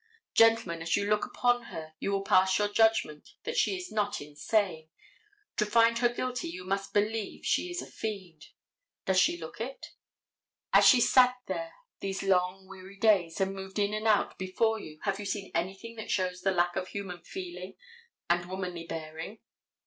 Gentlemen, 0.33 0.81
as 0.81 0.97
you 0.97 1.07
look 1.07 1.27
upon 1.27 1.65
her 1.65 1.93
you 1.99 2.11
will 2.11 2.23
pass 2.23 2.57
your 2.57 2.67
judgment 2.69 3.35
that 3.43 3.55
she 3.55 3.77
is 3.77 3.91
not 3.91 4.19
insane. 4.19 4.89
To 5.57 5.63
find 5.67 5.99
her 5.99 6.09
guilty 6.09 6.49
you 6.49 6.63
must 6.65 6.91
believe 6.91 7.45
she 7.45 7.69
is 7.69 7.83
a 7.83 7.85
fiend. 7.85 8.47
Does 9.05 9.19
she 9.19 9.37
look 9.37 9.61
it? 9.61 9.91
As 10.73 10.87
she 10.87 11.01
sat 11.01 11.35
here 11.45 11.73
these 11.99 12.23
long, 12.23 12.65
weary 12.65 12.97
days 12.97 13.39
and 13.39 13.53
moved 13.53 13.77
in 13.77 13.93
and 13.93 14.07
out 14.07 14.39
before 14.39 14.79
you 14.79 14.97
have 15.03 15.19
you 15.19 15.25
seen 15.27 15.51
anything 15.53 15.97
that 15.97 16.09
shows 16.09 16.41
the 16.41 16.49
lack 16.49 16.75
of 16.75 16.87
human 16.87 17.21
feeling 17.21 17.75
and 18.27 18.49
womanly 18.49 18.87
bearing. 18.87 19.37